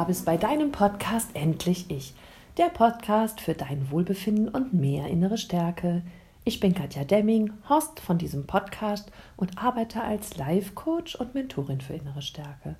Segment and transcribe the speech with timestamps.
[0.00, 2.14] da bist bei deinem Podcast Endlich Ich.
[2.56, 6.00] Der Podcast für dein Wohlbefinden und mehr innere Stärke.
[6.42, 11.92] Ich bin Katja Demming, Host von diesem Podcast und arbeite als Life-Coach und Mentorin für
[11.92, 12.76] innere Stärke.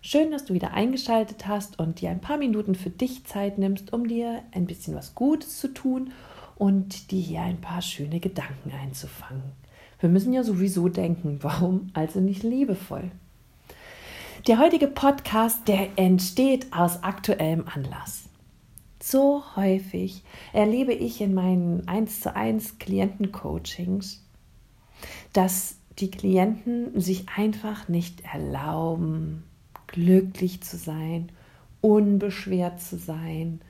[0.00, 3.92] Schön, dass du wieder eingeschaltet hast und dir ein paar Minuten für dich Zeit nimmst,
[3.92, 6.10] um dir ein bisschen was Gutes zu tun
[6.56, 9.52] und dir hier ein paar schöne Gedanken einzufangen.
[10.00, 13.10] Wir müssen ja sowieso denken, warum also nicht liebevoll?
[14.48, 18.24] Der heutige Podcast, der entsteht aus aktuellem Anlass.
[19.00, 24.20] So häufig erlebe ich in meinen 1 zu 1 Klientencoachings,
[25.32, 29.44] dass die Klienten sich einfach nicht erlauben,
[29.86, 31.30] glücklich zu sein,
[31.80, 33.60] unbeschwert zu sein,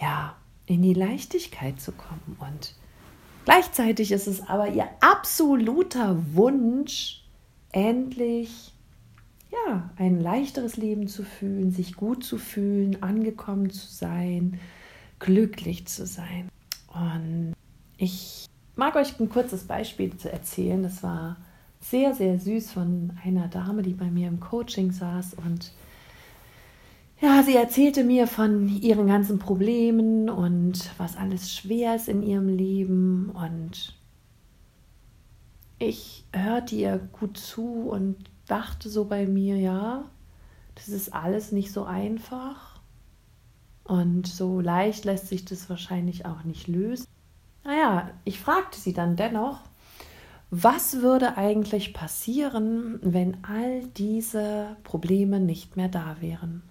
[0.00, 2.36] ja, in die Leichtigkeit zu kommen.
[2.38, 2.76] Und
[3.46, 7.24] gleichzeitig ist es aber ihr absoluter Wunsch,
[7.72, 8.73] endlich
[9.66, 14.58] ja, ein leichteres Leben zu fühlen, sich gut zu fühlen, angekommen zu sein,
[15.18, 16.48] glücklich zu sein.
[16.88, 17.54] Und
[17.96, 20.82] ich mag euch ein kurzes Beispiel zu erzählen.
[20.82, 21.36] Das war
[21.80, 25.72] sehr, sehr süß von einer Dame, die bei mir im Coaching saß und
[27.20, 32.48] ja, sie erzählte mir von ihren ganzen Problemen und was alles schwer ist in ihrem
[32.48, 33.94] Leben und
[35.78, 40.04] ich hörte ihr gut zu und dachte so bei mir, ja,
[40.74, 42.80] das ist alles nicht so einfach
[43.84, 47.06] und so leicht lässt sich das wahrscheinlich auch nicht lösen.
[47.64, 49.60] Naja, ich fragte sie dann dennoch,
[50.50, 56.62] was würde eigentlich passieren, wenn all diese Probleme nicht mehr da wären?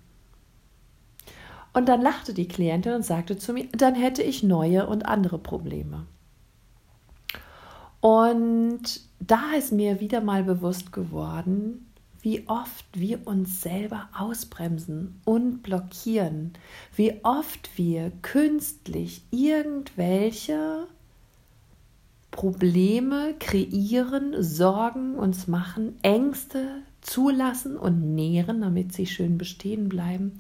[1.73, 5.39] Und dann lachte die Klientin und sagte zu mir, dann hätte ich neue und andere
[5.39, 6.05] Probleme.
[8.03, 11.86] Und da ist mir wieder mal bewusst geworden,
[12.19, 16.52] wie oft wir uns selber ausbremsen und blockieren,
[16.97, 20.86] wie oft wir künstlich irgendwelche
[22.30, 30.39] Probleme kreieren, Sorgen uns machen, Ängste zulassen und nähren, damit sie schön bestehen bleiben,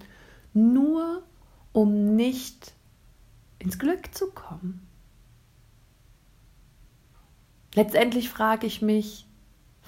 [0.53, 1.23] nur
[1.71, 2.73] um nicht
[3.59, 4.85] ins Glück zu kommen.
[7.75, 9.25] Letztendlich frage ich mich,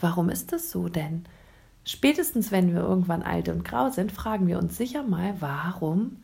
[0.01, 1.25] warum ist das so denn?
[1.84, 6.18] Spätestens wenn wir irgendwann alt und grau sind, fragen wir uns sicher mal, warum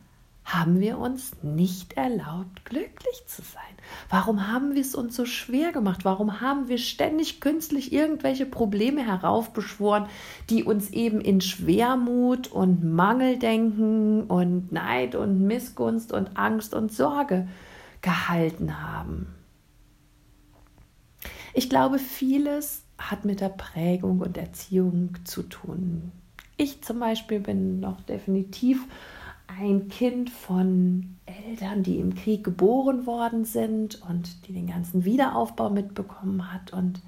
[0.44, 3.62] haben wir uns nicht erlaubt, glücklich zu sein?
[4.10, 6.04] Warum haben wir es uns so schwer gemacht?
[6.04, 10.06] Warum haben wir ständig künstlich irgendwelche Probleme heraufbeschworen,
[10.50, 17.46] die uns eben in Schwermut und Mangeldenken und Neid und Missgunst und Angst und Sorge
[18.00, 19.41] gehalten haben?
[21.54, 26.12] Ich glaube, vieles hat mit der Prägung und Erziehung zu tun.
[26.56, 28.86] Ich zum Beispiel bin noch definitiv
[29.46, 35.70] ein Kind von Eltern, die im Krieg geboren worden sind und die den ganzen Wiederaufbau
[35.70, 36.72] mitbekommen hat.
[36.72, 37.02] Und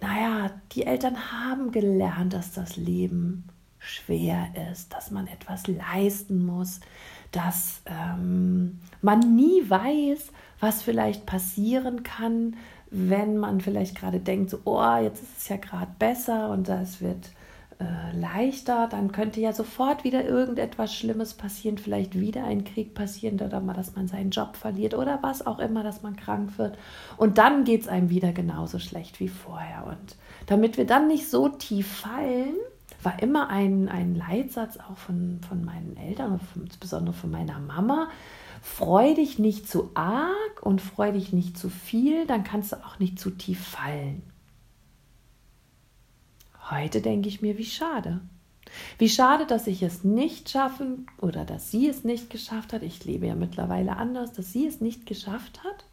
[0.00, 3.44] naja, die Eltern haben gelernt, dass das Leben
[3.78, 6.80] schwer ist, dass man etwas leisten muss,
[7.32, 12.56] dass ähm, man nie weiß, was vielleicht passieren kann,
[12.90, 17.00] wenn man vielleicht gerade denkt, so, oh, jetzt ist es ja gerade besser und das
[17.00, 17.30] wird
[17.80, 23.40] äh, leichter, dann könnte ja sofort wieder irgendetwas Schlimmes passieren, vielleicht wieder ein Krieg passieren
[23.40, 26.76] oder mal, dass man seinen Job verliert oder was auch immer, dass man krank wird.
[27.16, 29.86] Und dann geht es einem wieder genauso schlecht wie vorher.
[29.86, 30.16] Und
[30.46, 32.56] damit wir dann nicht so tief fallen,
[33.02, 38.08] war immer ein, ein Leitsatz auch von, von meinen Eltern, insbesondere von meiner Mama,
[38.62, 42.98] freu dich nicht zu arg und freu dich nicht zu viel, dann kannst du auch
[42.98, 44.22] nicht zu tief fallen.
[46.70, 48.20] Heute denke ich mir, wie schade.
[48.98, 52.82] Wie schade, dass ich es nicht schaffen oder dass sie es nicht geschafft hat.
[52.82, 55.86] Ich lebe ja mittlerweile anders, dass sie es nicht geschafft hat,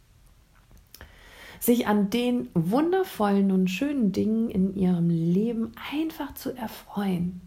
[1.60, 7.42] sich an den wundervollen und schönen Dingen in ihrem Leben einfach zu erfreuen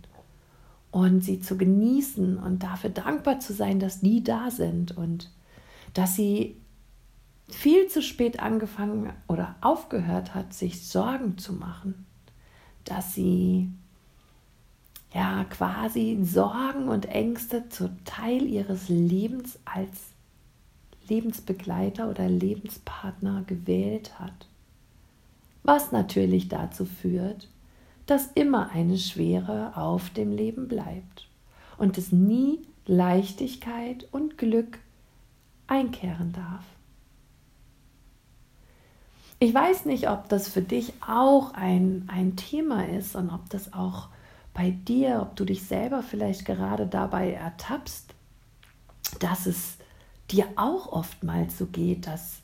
[0.99, 5.31] und sie zu genießen und dafür dankbar zu sein, dass die da sind und
[5.95, 6.57] dass sie
[7.49, 12.05] viel zu spät angefangen oder aufgehört hat, sich Sorgen zu machen,
[12.85, 13.71] dass sie
[15.15, 20.11] ja quasi Sorgen und Ängste zu Teil ihres Lebens als
[21.09, 24.47] Lebensbegleiter oder Lebenspartner gewählt hat.
[25.63, 27.49] Was natürlich dazu führt,
[28.09, 31.29] dass immer eine Schwere auf dem Leben bleibt
[31.77, 34.79] und es nie Leichtigkeit und Glück
[35.67, 36.65] einkehren darf.
[39.39, 43.75] Ich weiß nicht, ob das für dich auch ein, ein Thema ist und ob das
[43.75, 44.09] auch
[44.55, 48.15] bei dir, ob du dich selber vielleicht gerade dabei ertappst,
[49.21, 49.77] dass es
[50.31, 52.39] dir auch oftmals so geht, dass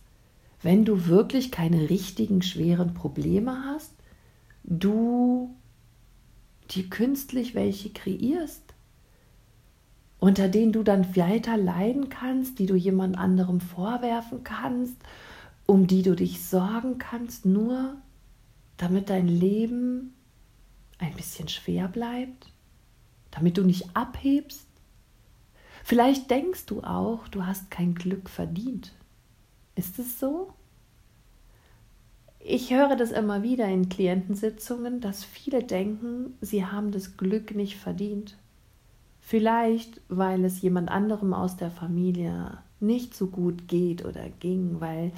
[0.63, 3.94] wenn du wirklich keine richtigen schweren Probleme hast,
[4.65, 5.55] du
[6.71, 8.63] dir künstlich welche kreierst,
[10.19, 14.97] unter denen du dann weiter leiden kannst, die du jemand anderem vorwerfen kannst,
[15.67, 17.97] um die du dich sorgen kannst, nur
[18.77, 20.15] damit dein Leben
[20.99, 22.51] ein bisschen schwer bleibt,
[23.31, 24.67] damit du nicht abhebst.
[25.85, 28.93] Vielleicht denkst du auch, du hast kein Glück verdient.
[29.75, 30.55] Ist es so?
[32.47, 37.79] Ich höre das immer wieder in Klientensitzungen, dass viele denken, sie haben das Glück nicht
[37.79, 38.37] verdient.
[39.19, 45.11] Vielleicht, weil es jemand anderem aus der Familie nicht so gut geht oder ging, weil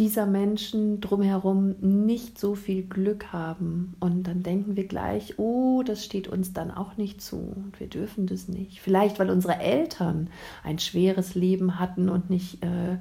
[0.00, 3.94] dieser Menschen drumherum nicht so viel Glück haben.
[4.00, 7.86] Und dann denken wir gleich, oh, das steht uns dann auch nicht zu und wir
[7.86, 8.80] dürfen das nicht.
[8.80, 10.28] Vielleicht, weil unsere Eltern
[10.64, 12.98] ein schweres Leben hatten und nicht äh,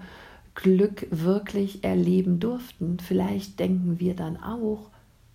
[0.58, 2.98] Glück wirklich erleben durften.
[3.00, 4.90] Vielleicht denken wir dann auch,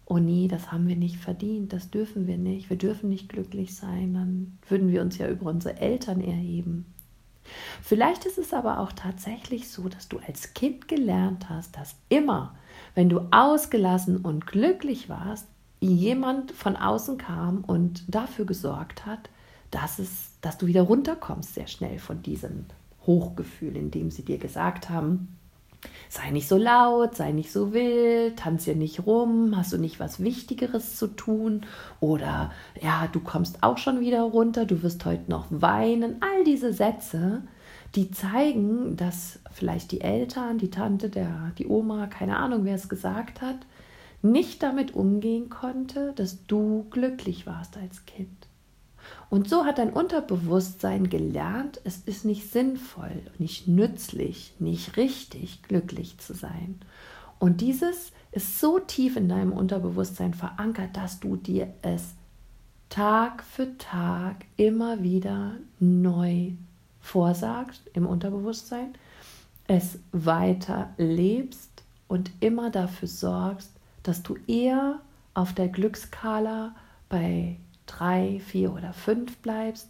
[0.05, 3.77] oh nee, das haben wir nicht verdient, das dürfen wir nicht, wir dürfen nicht glücklich
[3.77, 6.87] sein, dann würden wir uns ja über unsere Eltern erheben.
[7.83, 12.57] Vielleicht ist es aber auch tatsächlich so, dass du als Kind gelernt hast, dass immer,
[12.97, 15.47] wenn du ausgelassen und glücklich warst,
[15.79, 19.31] jemand von außen kam und dafür gesorgt hat,
[19.71, 22.67] dass, es, dass du wieder runterkommst sehr schnell von diesem
[23.07, 25.37] Hochgefühl, indem sie dir gesagt haben,
[26.09, 29.99] sei nicht so laut, sei nicht so wild, tanz hier nicht rum, hast du nicht
[29.99, 31.63] was Wichtigeres zu tun
[32.01, 36.17] oder ja, du kommst auch schon wieder runter, du wirst heute noch weinen.
[36.21, 37.43] All diese Sätze,
[37.95, 42.89] die zeigen, dass vielleicht die Eltern, die Tante, der, die Oma, keine Ahnung, wer es
[42.89, 43.59] gesagt hat,
[44.23, 48.47] nicht damit umgehen konnte, dass du glücklich warst als Kind.
[49.31, 56.19] Und so hat dein Unterbewusstsein gelernt, es ist nicht sinnvoll, nicht nützlich, nicht richtig, glücklich
[56.19, 56.81] zu sein.
[57.39, 62.15] Und dieses ist so tief in deinem Unterbewusstsein verankert, dass du dir es
[62.89, 66.53] Tag für Tag immer wieder neu
[67.01, 68.95] vorsagst im Unterbewusstsein,
[69.67, 71.71] es weiter lebst
[72.07, 73.71] und immer dafür sorgst,
[74.03, 75.01] dass du eher
[75.35, 76.75] auf der Glückskala
[77.09, 79.88] bei drei, vier oder fünf bleibst,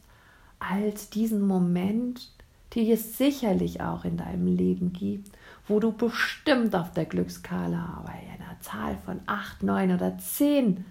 [0.58, 2.30] als diesen Moment,
[2.74, 5.30] den es sicherlich auch in deinem Leben gibt,
[5.66, 10.84] wo du bestimmt auf der Glückskala bei einer Zahl von acht, neun oder zehn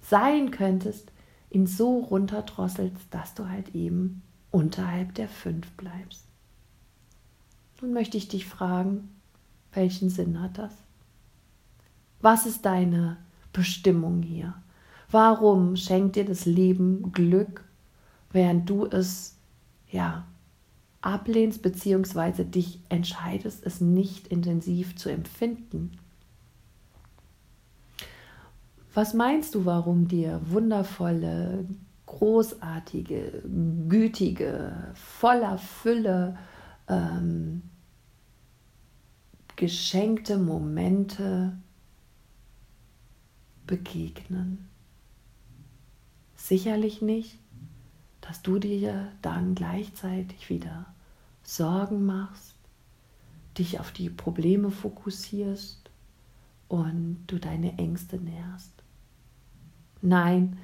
[0.00, 1.12] sein könntest,
[1.50, 6.24] ihn so runterdrosselst, dass du halt eben unterhalb der fünf bleibst.
[7.80, 9.10] Nun möchte ich dich fragen,
[9.72, 10.72] welchen Sinn hat das?
[12.20, 13.18] Was ist deine
[13.52, 14.54] Bestimmung hier?
[15.14, 17.62] Warum schenkt dir das Leben Glück,
[18.32, 19.36] während du es
[19.88, 20.26] ja
[21.02, 22.42] ablehnst bzw.
[22.42, 25.92] dich entscheidest, es nicht intensiv zu empfinden?
[28.92, 31.64] Was meinst du, warum dir wundervolle,
[32.06, 33.44] großartige,
[33.88, 36.36] gütige, voller Fülle
[36.88, 37.62] ähm,
[39.54, 41.56] geschenkte Momente
[43.64, 44.73] begegnen?
[46.48, 47.38] Sicherlich nicht,
[48.20, 50.86] dass du dir dann gleichzeitig wieder
[51.42, 52.54] Sorgen machst,
[53.58, 55.90] dich auf die Probleme fokussierst
[56.68, 58.72] und du deine Ängste nährst.
[60.00, 60.58] Nein,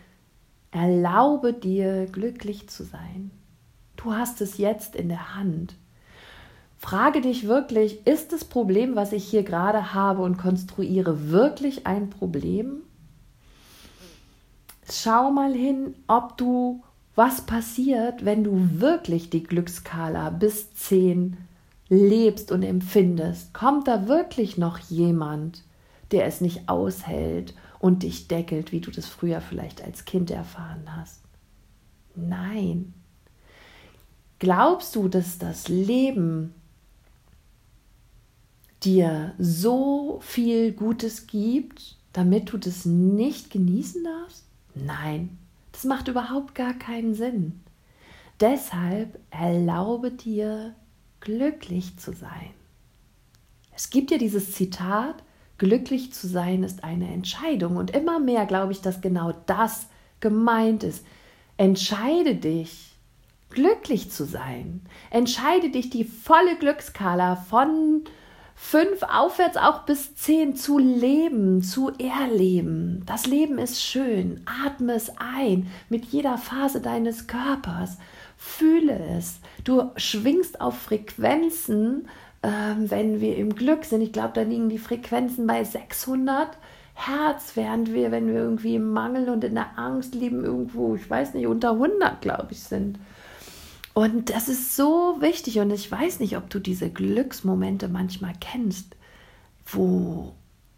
[0.71, 3.31] erlaube dir glücklich zu sein.
[3.97, 5.77] Du hast es jetzt in der Hand.
[6.77, 12.09] Frage dich wirklich, ist das Problem, was ich hier gerade habe und konstruiere, wirklich ein
[12.09, 12.83] Problem?
[14.93, 16.83] Schau mal hin, ob du,
[17.15, 21.37] was passiert, wenn du wirklich die Glückskala bis 10
[21.89, 23.53] lebst und empfindest.
[23.53, 25.65] Kommt da wirklich noch jemand,
[26.13, 30.85] der es nicht aushält und dich deckelt, wie du das früher vielleicht als Kind erfahren
[30.97, 31.21] hast?
[32.15, 32.95] Nein.
[34.39, 36.55] Glaubst du, dass das Leben
[38.83, 44.45] dir so viel Gutes gibt, damit du das nicht genießen darfst?
[44.75, 45.39] Nein,
[45.73, 47.61] das macht überhaupt gar keinen Sinn.
[48.41, 50.75] Deshalb erlaube dir,
[51.21, 52.51] glücklich zu sein.
[53.75, 55.23] Es gibt ja dieses Zitat,
[55.59, 57.77] glücklich zu sein ist eine Entscheidung.
[57.77, 59.87] Und immer mehr glaube ich, dass genau das
[60.21, 61.05] gemeint ist.
[61.57, 62.97] Entscheide dich,
[63.51, 64.83] glücklich zu sein.
[65.11, 68.05] Entscheide dich, die volle Glückskala von
[68.63, 73.03] Fünf aufwärts auch bis zehn zu leben, zu erleben.
[73.05, 74.43] Das Leben ist schön.
[74.65, 77.97] Atme es ein mit jeder Phase deines Körpers.
[78.37, 79.41] Fühle es.
[79.65, 82.07] Du schwingst auf Frequenzen,
[82.43, 84.03] äh, wenn wir im Glück sind.
[84.03, 86.51] Ich glaube, da liegen die Frequenzen bei 600
[86.95, 91.11] Herz, während wir, wenn wir irgendwie im Mangel und in der Angst leben, irgendwo, ich
[91.11, 92.99] weiß nicht, unter 100, glaube ich, sind.
[94.01, 95.59] Und das ist so wichtig.
[95.59, 98.97] Und ich weiß nicht, ob du diese Glücksmomente manchmal kennst,
[99.67, 100.33] wo,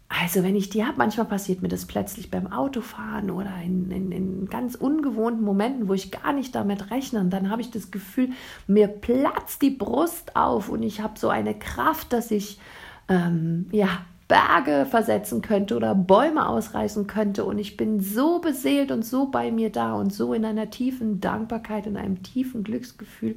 [0.09, 4.11] also wenn ich die habe, manchmal passiert mir das plötzlich beim Autofahren oder in, in,
[4.11, 7.21] in ganz ungewohnten Momenten, wo ich gar nicht damit rechne.
[7.21, 8.31] Und dann habe ich das Gefühl,
[8.67, 12.59] mir platzt die Brust auf und ich habe so eine Kraft, dass ich
[13.07, 13.87] ähm, ja
[14.27, 17.45] Berge versetzen könnte oder Bäume ausreißen könnte.
[17.45, 21.19] Und ich bin so beseelt und so bei mir da und so in einer tiefen
[21.19, 23.35] Dankbarkeit, in einem tiefen Glücksgefühl.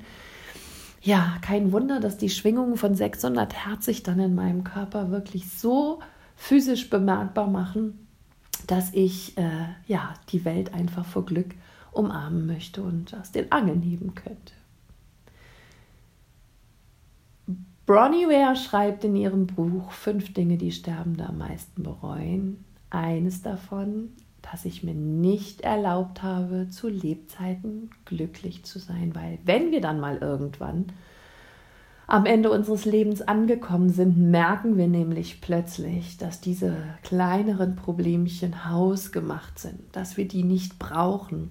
[1.03, 5.51] Ja, kein Wunder, dass die Schwingungen von 600 Hertz sich dann in meinem Körper wirklich
[5.51, 6.01] so
[6.35, 8.07] physisch bemerkbar machen,
[8.67, 11.55] dass ich äh, ja die Welt einfach vor Glück
[11.93, 14.56] umarmen möchte und aus den Angeln heben könnte.
[17.87, 22.65] Bronnie Ware schreibt in ihrem Buch Fünf Dinge, die Sterbende am meisten bereuen.
[22.91, 24.09] Eines davon,
[24.43, 30.01] dass ich mir nicht erlaubt habe, zu Lebzeiten glücklich zu sein, weil wenn wir dann
[30.01, 30.87] mal irgendwann
[32.09, 39.61] am Ende unseres Lebens angekommen sind, merken wir nämlich plötzlich, dass diese kleineren Problemchen hausgemacht
[39.61, 41.51] sind, dass wir die nicht brauchen,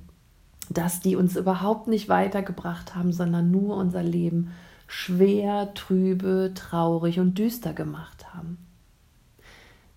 [0.70, 4.52] dass die uns überhaupt nicht weitergebracht haben, sondern nur unser Leben
[4.88, 8.58] schwer, trübe, traurig und düster gemacht haben.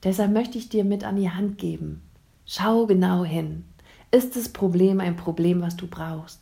[0.04, 2.02] Deshalb möchte ich dir mit an die Hand geben.
[2.47, 3.64] Schau genau hin.
[4.11, 6.40] Ist das Problem ein Problem, was du brauchst?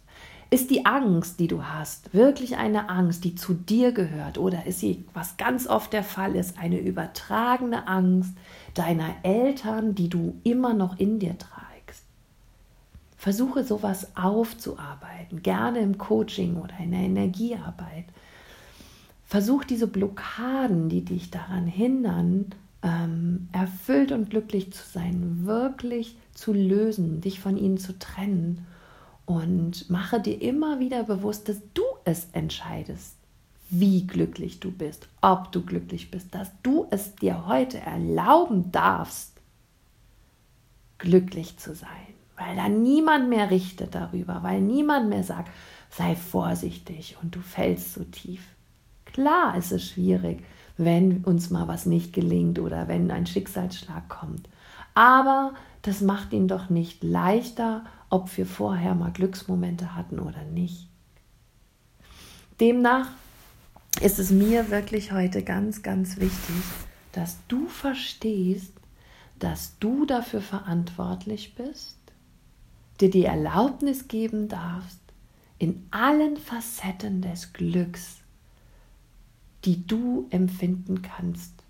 [0.49, 4.39] Ist die Angst, die du hast, wirklich eine Angst, die zu dir gehört?
[4.39, 8.33] Oder ist sie, was ganz oft der Fall ist, eine übertragene Angst
[8.75, 12.05] deiner Eltern, die du immer noch in dir trägst?
[13.17, 18.05] Versuche sowas aufzuarbeiten, gerne im Coaching oder in der Energiearbeit.
[19.27, 22.47] Versuch diese Blockaden, die dich daran hindern,
[22.83, 28.65] ähm, erfüllt und glücklich zu sein, wirklich zu lösen, dich von ihnen zu trennen.
[29.25, 33.17] Und mache dir immer wieder bewusst, dass du es entscheidest,
[33.69, 39.33] wie glücklich du bist, ob du glücklich bist, dass du es dir heute erlauben darfst,
[40.99, 41.89] glücklich zu sein,
[42.37, 45.51] weil da niemand mehr richtet darüber, weil niemand mehr sagt,
[45.91, 48.56] sei vorsichtig und du fällst so tief.
[49.17, 50.45] Klar ist es schwierig,
[50.77, 54.47] wenn uns mal was nicht gelingt oder wenn ein Schicksalsschlag kommt.
[54.93, 60.91] Aber das macht ihn doch nicht leichter, ob wir vorher mal Glücksmomente hatten oder nicht.
[62.61, 63.09] Demnach
[64.03, 66.63] ist es mir wirklich heute ganz, ganz wichtig,
[67.13, 68.75] dass du verstehst,
[69.39, 71.97] dass du dafür verantwortlich bist,
[73.01, 75.01] dir die Erlaubnis geben darfst,
[75.59, 78.19] in allen Facetten des Glücks
[79.67, 81.65] die du empfinden kannst,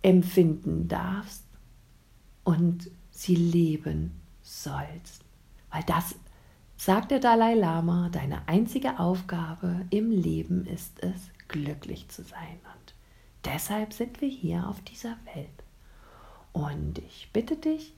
[0.00, 1.44] empfinden darfst
[2.44, 5.24] und sie leben sollst.
[5.72, 6.14] Weil das,
[6.76, 12.60] sagt der Dalai Lama, deine einzige Aufgabe im Leben ist es, glücklich zu sein.
[12.74, 12.94] Und
[13.44, 15.48] deshalb sind wir hier auf dieser Welt.
[16.52, 17.92] Und ich bitte dich,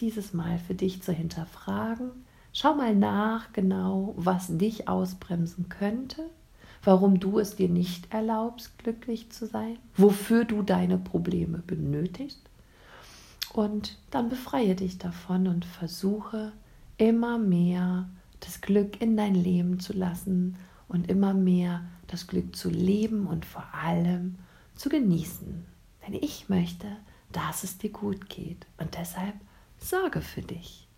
[0.00, 2.12] dieses Mal für dich zu hinterfragen.
[2.54, 6.30] Schau mal nach genau, was dich ausbremsen könnte
[6.82, 12.40] warum du es dir nicht erlaubst, glücklich zu sein, wofür du deine Probleme benötigst.
[13.52, 16.52] Und dann befreie dich davon und versuche
[16.98, 18.08] immer mehr
[18.40, 20.56] das Glück in dein Leben zu lassen
[20.88, 24.36] und immer mehr das Glück zu leben und vor allem
[24.74, 25.64] zu genießen.
[26.06, 26.86] Denn ich möchte,
[27.32, 29.34] dass es dir gut geht und deshalb
[29.78, 30.88] sorge für dich.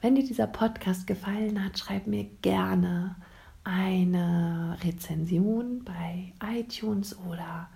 [0.00, 3.16] Wenn dir dieser Podcast gefallen hat, schreib mir gerne
[3.68, 7.68] eine Rezension bei iTunes oder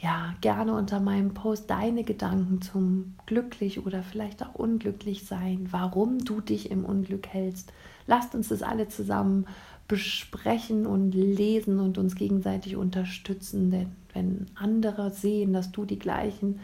[0.00, 6.20] ja, gerne unter meinem Post deine Gedanken zum glücklich oder vielleicht auch unglücklich sein, warum
[6.20, 7.72] du dich im Unglück hältst.
[8.06, 9.46] Lasst uns das alle zusammen
[9.88, 16.60] besprechen und lesen und uns gegenseitig unterstützen, denn wenn andere sehen, dass du die gleichen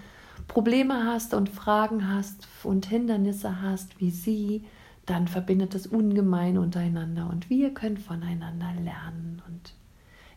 [0.49, 4.63] Probleme hast und Fragen hast und Hindernisse hast wie sie,
[5.07, 9.43] dann verbindet es ungemein untereinander und wir können voneinander lernen.
[9.49, 9.75] Und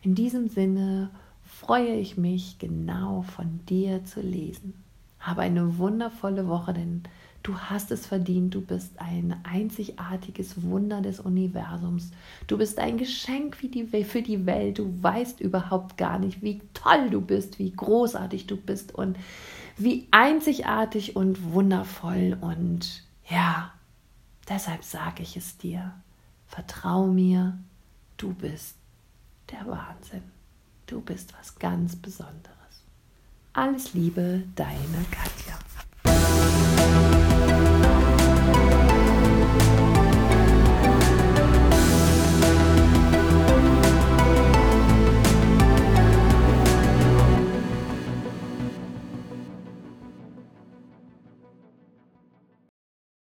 [0.02, 1.10] in diesem Sinne
[1.44, 4.74] freue ich mich, genau von dir zu lesen.
[5.18, 7.02] Habe eine wundervolle Woche, denn
[7.42, 8.54] Du hast es verdient.
[8.54, 12.10] Du bist ein einzigartiges Wunder des Universums.
[12.46, 14.78] Du bist ein Geschenk für die, Welt.
[14.78, 19.16] Du weißt überhaupt gar nicht, wie toll du bist, wie großartig du bist und
[19.78, 22.36] wie einzigartig und wundervoll.
[22.40, 23.72] Und ja,
[24.50, 25.92] Deshalb sage ich es dir.
[26.48, 27.56] Vertrau mir,
[28.16, 28.74] du bist
[29.48, 30.24] der Wahnsinn.
[30.86, 32.50] Du bist was ganz Besonderes.
[33.52, 35.56] Alles Liebe, deine Katja.